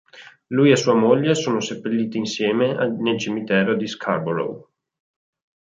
Lui 0.47 0.71
e 0.71 0.75
sua 0.77 0.95
moglie 0.95 1.35
sono 1.35 1.59
seppelliti 1.59 2.17
insieme 2.17 2.73
nel 2.89 3.19
cimitero 3.19 3.75
di 3.75 3.85
Scarborough. 3.85 4.67